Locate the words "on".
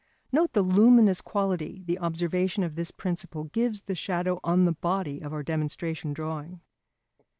4.43-4.65